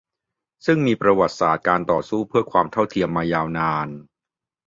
[0.65, 3.87] ซึ่งมีประวัติศาสตร์การต่อสู้เพื่อความเท่าเทียมมายาวนาน